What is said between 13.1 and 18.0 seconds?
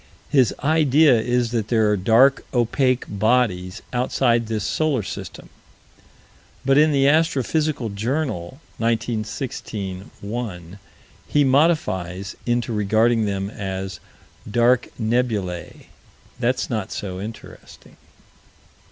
them as "dark nebulæ." That's not so interesting.